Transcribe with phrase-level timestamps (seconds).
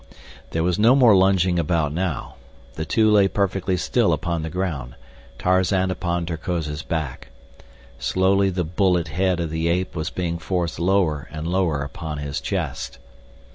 [0.49, 2.33] There was no more lunging about now.
[2.73, 4.95] The two lay perfectly still upon the ground,
[5.37, 7.27] Tarzan upon Terkoz's back.
[7.99, 12.41] Slowly the bullet head of the ape was being forced lower and lower upon his
[12.41, 12.97] chest.